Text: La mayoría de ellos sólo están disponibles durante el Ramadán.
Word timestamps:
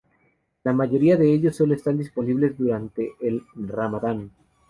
La 0.63 0.73
mayoría 0.73 1.15
de 1.15 1.31
ellos 1.31 1.55
sólo 1.57 1.75
están 1.75 1.95
disponibles 1.99 2.57
durante 2.57 3.11
el 3.19 3.43
Ramadán. 3.55 4.31